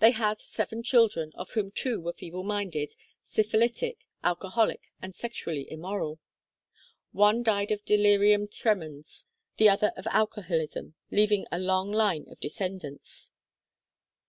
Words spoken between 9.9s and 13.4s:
of alcoholism, leaving a long line of descendants.